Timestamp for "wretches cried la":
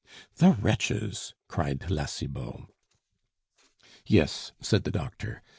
0.53-2.07